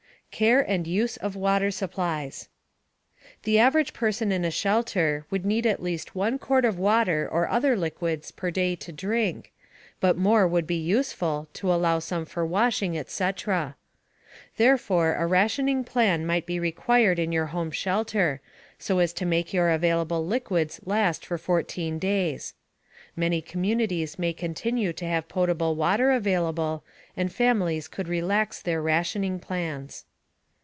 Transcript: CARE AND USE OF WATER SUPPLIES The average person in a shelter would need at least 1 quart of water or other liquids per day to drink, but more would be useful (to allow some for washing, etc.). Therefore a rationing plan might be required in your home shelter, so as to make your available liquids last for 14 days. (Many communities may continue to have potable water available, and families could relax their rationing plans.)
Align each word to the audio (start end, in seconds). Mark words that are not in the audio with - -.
CARE 0.33 0.61
AND 0.61 0.87
USE 0.87 1.17
OF 1.17 1.35
WATER 1.35 1.69
SUPPLIES 1.71 2.47
The 3.43 3.59
average 3.59 3.91
person 3.91 4.31
in 4.31 4.45
a 4.45 4.49
shelter 4.49 5.25
would 5.29 5.45
need 5.45 5.67
at 5.67 5.83
least 5.83 6.15
1 6.15 6.39
quart 6.39 6.63
of 6.63 6.79
water 6.79 7.27
or 7.29 7.49
other 7.49 7.75
liquids 7.75 8.31
per 8.31 8.49
day 8.49 8.77
to 8.77 8.93
drink, 8.93 9.51
but 9.99 10.17
more 10.17 10.47
would 10.47 10.65
be 10.65 10.77
useful 10.81 11.49
(to 11.51 11.71
allow 11.71 11.99
some 11.99 12.23
for 12.23 12.45
washing, 12.45 12.97
etc.). 12.97 13.75
Therefore 14.55 15.15
a 15.15 15.27
rationing 15.27 15.83
plan 15.83 16.25
might 16.25 16.45
be 16.45 16.61
required 16.61 17.19
in 17.19 17.33
your 17.33 17.47
home 17.47 17.69
shelter, 17.69 18.39
so 18.79 18.99
as 18.99 19.11
to 19.11 19.25
make 19.25 19.53
your 19.53 19.69
available 19.69 20.25
liquids 20.25 20.79
last 20.85 21.25
for 21.25 21.37
14 21.37 21.99
days. 21.99 22.53
(Many 23.17 23.41
communities 23.41 24.17
may 24.17 24.31
continue 24.31 24.93
to 24.93 25.05
have 25.05 25.27
potable 25.27 25.75
water 25.75 26.09
available, 26.13 26.85
and 27.17 27.31
families 27.31 27.89
could 27.89 28.07
relax 28.07 28.61
their 28.61 28.81
rationing 28.81 29.37
plans.) 29.37 30.05